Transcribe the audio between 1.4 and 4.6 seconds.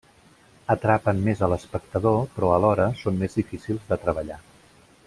a l’espectador però alhora són més difícils de treballar.